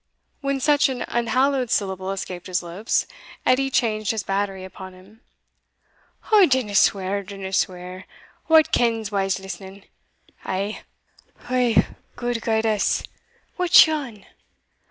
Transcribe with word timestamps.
When 0.39 0.59
such 0.59 0.89
an 0.89 1.05
unhallowed 1.07 1.69
syllable 1.69 2.09
escaped 2.09 2.47
his 2.47 2.63
lips, 2.63 3.05
Edie 3.45 3.69
changed 3.69 4.09
his 4.09 4.23
battery 4.23 4.63
upon 4.63 4.93
him. 4.95 5.21
"O 6.31 6.47
dinna 6.47 6.73
swear! 6.73 7.21
dinna 7.21 7.53
swear! 7.53 8.07
Wha 8.47 8.63
kens 8.71 9.11
whals 9.11 9.39
listening! 9.39 9.83
Eh! 10.43 10.81
gude 12.15 12.41
guide 12.41 12.65
us, 12.65 13.03
what's 13.57 13.85
yon! 13.85 14.25